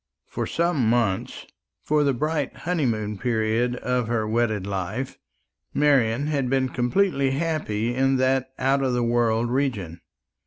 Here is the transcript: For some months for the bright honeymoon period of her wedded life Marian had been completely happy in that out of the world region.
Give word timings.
For 0.25 0.47
some 0.47 0.89
months 0.89 1.45
for 1.83 2.03
the 2.03 2.11
bright 2.15 2.55
honeymoon 2.65 3.19
period 3.19 3.75
of 3.75 4.07
her 4.07 4.27
wedded 4.27 4.65
life 4.65 5.19
Marian 5.75 6.25
had 6.25 6.49
been 6.49 6.69
completely 6.69 7.29
happy 7.33 7.93
in 7.93 8.15
that 8.15 8.49
out 8.57 8.81
of 8.81 8.93
the 8.93 9.03
world 9.03 9.51
region. 9.51 10.01